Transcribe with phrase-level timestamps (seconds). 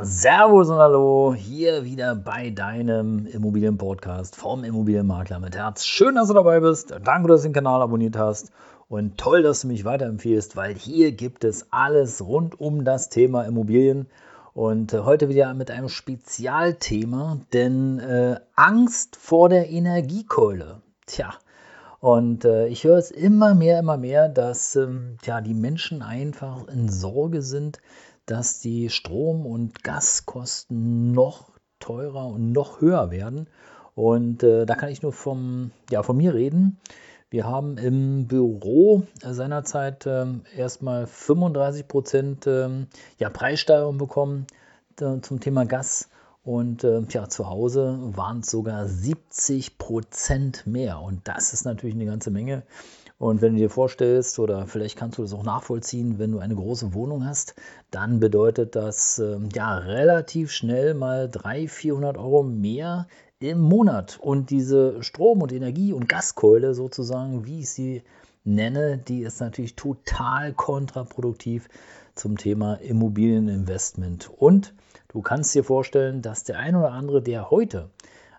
[0.00, 5.84] Servus und Hallo, hier wieder bei deinem Immobilienpodcast vom Immobilienmakler mit Herz.
[5.84, 6.94] Schön, dass du dabei bist.
[7.04, 8.52] Danke, dass du den Kanal abonniert hast.
[8.88, 13.42] Und toll, dass du mich weiterempfiehlst, weil hier gibt es alles rund um das Thema
[13.42, 14.06] Immobilien.
[14.54, 20.80] Und äh, heute wieder mit einem Spezialthema, denn äh, Angst vor der Energiekeule.
[21.04, 21.34] Tja,
[22.02, 26.66] und äh, ich höre es immer mehr, immer mehr, dass ähm, ja, die Menschen einfach
[26.66, 27.78] in Sorge sind,
[28.26, 33.48] dass die Strom- und Gaskosten noch teurer und noch höher werden.
[33.94, 36.78] Und äh, da kann ich nur vom, ja, von mir reden.
[37.30, 42.68] Wir haben im Büro seinerzeit äh, erstmal 35 Prozent äh,
[43.18, 44.46] ja, Preissteigerung bekommen
[45.00, 46.08] äh, zum Thema Gas.
[46.44, 51.00] Und äh, ja, zu Hause waren es sogar 70 Prozent mehr.
[51.00, 52.64] Und das ist natürlich eine ganze Menge.
[53.18, 56.56] Und wenn du dir vorstellst, oder vielleicht kannst du das auch nachvollziehen, wenn du eine
[56.56, 57.54] große Wohnung hast,
[57.92, 63.06] dann bedeutet das äh, ja relativ schnell mal 300, 400 Euro mehr
[63.38, 64.18] im Monat.
[64.20, 68.02] Und diese Strom- und Energie- und Gaskeule sozusagen, wie ich sie
[68.42, 71.68] nenne, die ist natürlich total kontraproduktiv
[72.16, 74.30] zum Thema Immobilieninvestment.
[74.36, 74.74] Und
[75.12, 77.90] du kannst dir vorstellen, dass der ein oder andere, der heute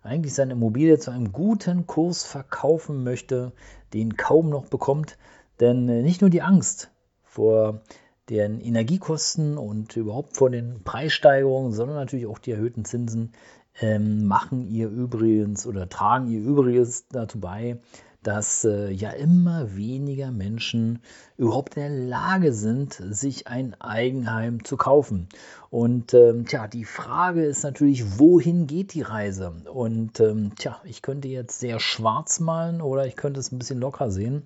[0.02, 3.54] eigentlich seine Immobilie zu einem guten Kurs verkaufen möchte,
[3.94, 5.18] den kaum noch bekommt.
[5.60, 6.92] Denn äh, nicht nur die Angst
[7.24, 7.82] vor
[8.30, 13.34] den Energiekosten und überhaupt vor den Preissteigerungen, sondern natürlich auch die erhöhten Zinsen
[13.82, 17.80] ähm, machen ihr übrigens oder tragen ihr Übriges dazu bei,
[18.24, 21.00] dass äh, ja immer weniger Menschen
[21.38, 25.28] überhaupt in der Lage sind, sich ein Eigenheim zu kaufen.
[25.70, 29.54] Und ähm, tja, die Frage ist natürlich, wohin geht die Reise?
[29.72, 33.80] Und ähm, tja, ich könnte jetzt sehr schwarz malen oder ich könnte es ein bisschen
[33.80, 34.44] locker sehen.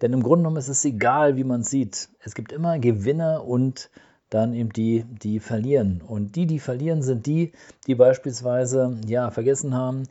[0.00, 2.08] Denn im Grunde genommen ist es egal, wie man es sieht.
[2.20, 3.90] Es gibt immer Gewinner und
[4.30, 6.02] dann eben die, die verlieren.
[6.06, 7.52] Und die, die verlieren, sind die,
[7.86, 10.04] die beispielsweise ja vergessen haben,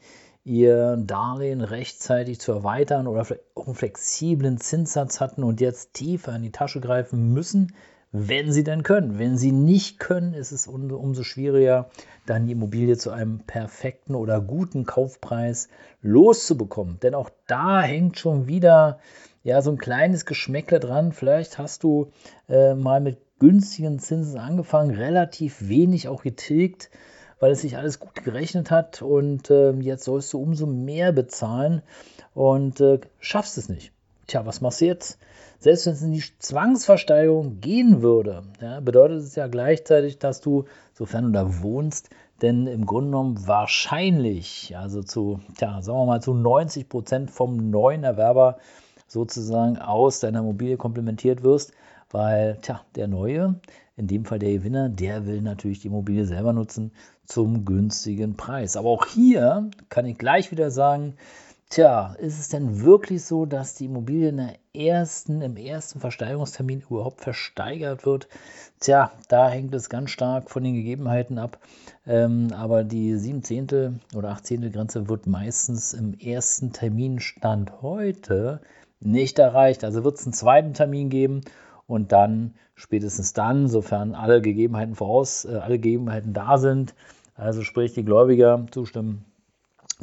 [0.47, 6.44] ihr Darlehen rechtzeitig zu erweitern oder auch einen flexiblen Zinssatz hatten und jetzt tiefer in
[6.44, 7.74] die Tasche greifen müssen,
[8.13, 9.19] wenn sie denn können.
[9.19, 11.90] Wenn sie nicht können, ist es umso schwieriger,
[12.25, 15.68] dann die Immobilie zu einem perfekten oder guten Kaufpreis
[16.02, 17.00] loszubekommen.
[17.02, 19.00] Denn auch da hängt schon wieder
[19.44, 21.12] ja so ein kleines Geschmäckle dran.
[21.12, 22.12] Vielleicht hast du
[22.47, 26.90] äh, mal mit günstigen Zinsen angefangen, relativ wenig auch getilgt
[27.40, 31.81] weil es sich alles gut gerechnet hat und äh, jetzt sollst du umso mehr bezahlen
[32.34, 33.92] und äh, schaffst es nicht.
[34.28, 35.20] Tja, was machst du jetzt?
[35.59, 40.66] Selbst wenn es in die Zwangsversteigerung gehen würde, ja, bedeutet es ja gleichzeitig, dass du,
[40.94, 42.09] sofern du da wohnst,
[42.42, 47.72] denn im Grunde genommen wahrscheinlich, also zu, tja, sagen wir mal, zu 90 Prozent vom
[47.72, 48.58] neuen Erwerber
[49.08, 51.72] sozusagen aus deiner Immobilie komplementiert wirst,
[52.12, 53.56] weil, tja, der Neue,
[53.95, 56.91] in dem Fall der Gewinner, der will natürlich die Immobilie selber nutzen
[57.25, 58.78] zum günstigen Preis.
[58.78, 61.16] Aber auch hier kann ich gleich wieder sagen,
[61.69, 66.84] tja, ist es denn wirklich so, dass die Immobilie in der ersten, im ersten Versteigerungstermin
[66.90, 68.28] überhaupt versteigert wird?
[68.79, 71.59] Tja, da hängt es ganz stark von den Gegebenheiten ab.
[72.06, 78.62] Ähm, aber die 7 Zehntel oder 8 Zehntel Grenze wird meistens im ersten Terminstand heute
[79.00, 79.84] nicht erreicht.
[79.84, 81.41] Also wird es einen zweiten Termin geben
[81.88, 86.94] und dann, spätestens dann, sofern alle Gegebenheiten voraus, äh, alle Gegebenheiten da sind,
[87.36, 89.25] also sprich die Gläubiger zustimmen,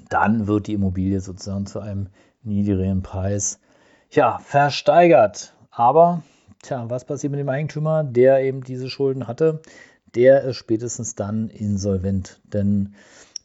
[0.09, 2.09] dann wird die Immobilie sozusagen zu einem
[2.43, 3.61] niedrigeren Preis
[4.11, 5.55] ja, versteigert.
[5.71, 6.23] Aber,
[6.63, 9.61] tja, was passiert mit dem Eigentümer, der eben diese Schulden hatte?
[10.15, 12.41] Der ist spätestens dann insolvent.
[12.45, 12.95] Denn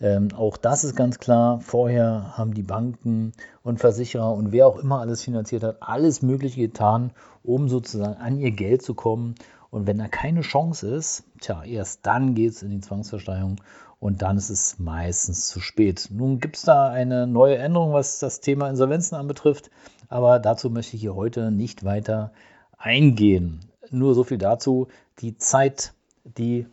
[0.01, 1.59] ähm, auch das ist ganz klar.
[1.61, 3.33] Vorher haben die Banken
[3.63, 7.11] und Versicherer und wer auch immer alles finanziert hat, alles Mögliche getan,
[7.43, 9.35] um sozusagen an ihr Geld zu kommen
[9.71, 13.57] und wenn da keine Chance ist, tja, erst dann geht es in die Zwangsversteigerung
[13.99, 16.07] und dann ist es meistens zu spät.
[16.11, 19.69] Nun gibt es da eine neue Änderung, was das Thema Insolvenzen anbetrifft,
[20.07, 22.31] aber dazu möchte ich hier heute nicht weiter
[22.77, 23.59] eingehen.
[23.91, 24.87] Nur so viel dazu,
[25.19, 25.93] die Zeit,
[26.23, 26.65] die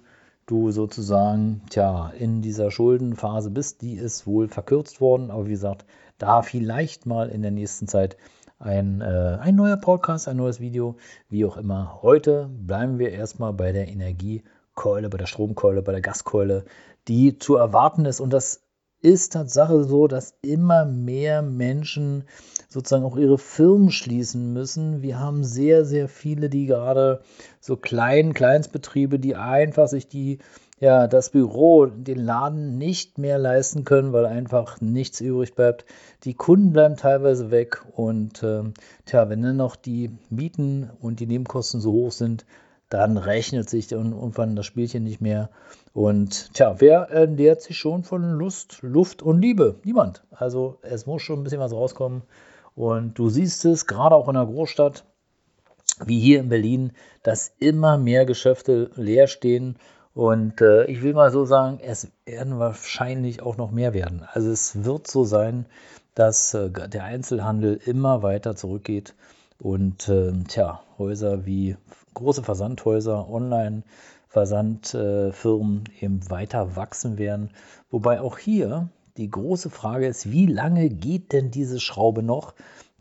[0.47, 5.85] du sozusagen tja, in dieser Schuldenphase bist, die ist wohl verkürzt worden, aber wie gesagt,
[6.19, 8.17] da vielleicht mal in der nächsten Zeit
[8.59, 10.97] ein, äh, ein neuer Podcast, ein neues Video,
[11.29, 11.99] wie auch immer.
[12.03, 16.65] Heute bleiben wir erstmal bei der Energiekeule, bei der Stromkeule, bei der Gaskeule,
[17.09, 18.21] die zu erwarten ist.
[18.21, 18.66] Und das
[19.03, 22.25] ist Tatsache so, dass immer mehr Menschen
[22.69, 25.03] sozusagen auch ihre Firmen schließen müssen.
[25.03, 27.23] Wir haben sehr, sehr viele, die gerade
[27.61, 30.39] so kleinen Kleinstbetriebe, die einfach sich die
[30.79, 35.87] ja, das Büro, den Laden nicht mehr leisten können, weil einfach nichts übrig bleibt.
[36.25, 38.63] Die Kunden bleiben teilweise weg und äh,
[39.07, 42.45] tja, wenn dann noch die Mieten und die Nebenkosten so hoch sind,
[42.89, 45.51] dann rechnet sich irgendwann das Spielchen nicht mehr.
[45.93, 49.81] Und tja, wer ernährt sich schon von Lust, Luft und Liebe?
[49.85, 50.25] Niemand.
[50.31, 52.23] Also es muss schon ein bisschen was rauskommen.
[52.75, 55.05] Und du siehst es gerade auch in einer Großstadt
[56.05, 56.93] wie hier in Berlin,
[57.23, 59.79] dass immer mehr Geschäfte leer stehen
[60.17, 64.27] und äh, ich will mal so sagen, es werden wahrscheinlich auch noch mehr werden.
[64.33, 65.67] Also es wird so sein,
[66.15, 69.15] dass äh, der Einzelhandel immer weiter zurückgeht
[69.59, 71.77] und äh, tja, Häuser wie
[72.17, 77.51] große Versandhäuser, Online-Versandfirmen eben weiter wachsen werden.
[77.91, 82.55] Wobei auch hier die große Frage ist, wie lange geht denn diese Schraube noch?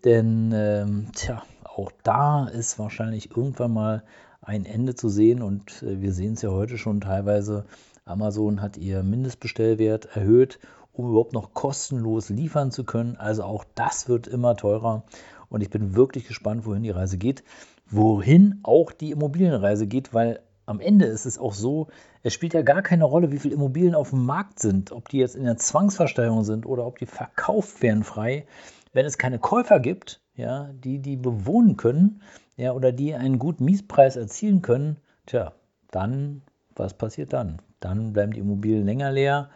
[0.04, 4.04] Denn ähm, tja, auch da ist wahrscheinlich irgendwann mal
[4.42, 5.42] ein Ende zu sehen.
[5.42, 7.66] Und äh, wir sehen es ja heute schon teilweise.
[8.06, 10.60] Amazon hat ihr Mindestbestellwert erhöht,
[10.94, 13.18] um überhaupt noch kostenlos liefern zu können.
[13.18, 15.04] Also auch das wird immer teurer.
[15.50, 17.44] Und ich bin wirklich gespannt, wohin die Reise geht.
[17.90, 21.88] Wohin auch die Immobilienreise geht, weil am Ende ist es auch so,
[22.24, 25.20] es spielt ja gar keine Rolle, wie viele Immobilien auf dem Markt sind, ob die
[25.20, 28.48] jetzt in der Zwangsversteigerung sind oder ob die verkauft werden frei.
[28.94, 32.22] Wenn es keine Käufer gibt, ja, die die bewohnen können,
[32.58, 35.54] ja, oder die einen guten Mietpreis erzielen können, tja,
[35.92, 36.42] dann,
[36.76, 37.62] was passiert dann?
[37.80, 39.50] Dann bleiben die Immobilien länger leer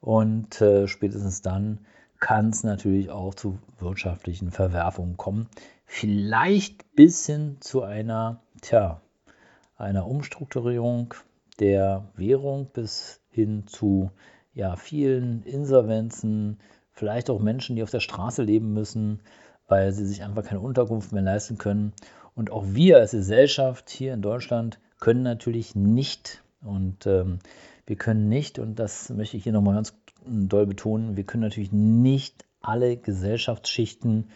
[0.00, 1.80] und äh, spätestens dann
[2.26, 5.46] kann es natürlich auch zu wirtschaftlichen Verwerfungen kommen.
[5.84, 9.00] Vielleicht bis hin zu einer, tja,
[9.76, 11.14] einer Umstrukturierung
[11.60, 14.10] der Währung bis hin zu
[14.54, 16.58] ja, vielen Insolvenzen,
[16.90, 19.20] vielleicht auch Menschen, die auf der Straße leben müssen,
[19.68, 21.92] weil sie sich einfach keine Unterkunft mehr leisten können.
[22.34, 27.38] Und auch wir als Gesellschaft hier in Deutschland können natürlich nicht und ähm,
[27.86, 29.94] wir können nicht, und das möchte ich hier nochmal ganz
[30.26, 34.30] doll betonen, wir können natürlich nicht alle Gesellschaftsschichten,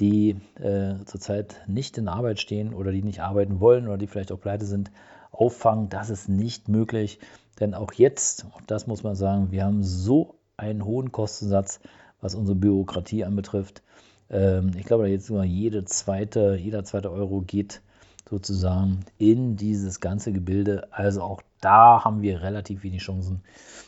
[0.00, 4.32] die äh, zurzeit nicht in Arbeit stehen oder die nicht arbeiten wollen oder die vielleicht
[4.32, 4.90] auch pleite sind,
[5.30, 5.88] auffangen.
[5.88, 7.18] Das ist nicht möglich,
[7.60, 11.80] denn auch jetzt, das muss man sagen, wir haben so einen hohen Kostensatz,
[12.20, 13.82] was unsere Bürokratie anbetrifft.
[14.30, 17.82] Ähm, ich glaube, jetzt sogar jede zweite, jeder zweite Euro geht
[18.28, 20.88] sozusagen in dieses ganze Gebilde.
[20.90, 23.42] Also auch da haben wir relativ wenig Chancen.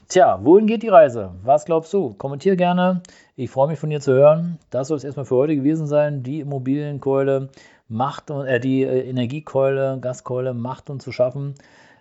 [0.08, 1.32] Tja, wohin geht die Reise?
[1.42, 2.14] Was glaubst du?
[2.14, 3.02] Kommentier gerne.
[3.34, 4.58] Ich freue mich von dir zu hören.
[4.70, 6.22] Das soll es erstmal für heute gewesen sein.
[6.22, 7.50] Die Immobilienkeule
[7.88, 11.54] macht äh, die äh, Energiekeule, Gaskeule macht uns zu schaffen.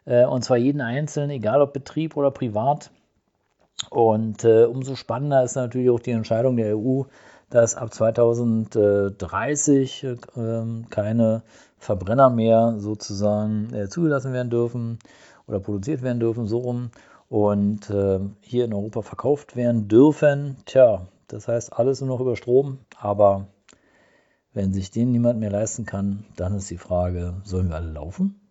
[0.05, 2.91] Äh, und zwar jeden Einzelnen, egal ob Betrieb oder privat.
[3.89, 7.03] Und äh, umso spannender ist natürlich auch die Entscheidung der EU,
[7.49, 10.15] dass ab 2030 äh,
[10.89, 11.41] keine
[11.79, 14.99] Verbrenner mehr sozusagen äh, zugelassen werden dürfen
[15.47, 16.91] oder produziert werden dürfen, so rum,
[17.29, 20.57] und äh, hier in Europa verkauft werden dürfen.
[20.65, 23.47] Tja, das heißt alles nur noch über Strom, aber
[24.53, 28.44] wenn sich den niemand mehr leisten kann, dann ist die Frage, sollen wir alle laufen?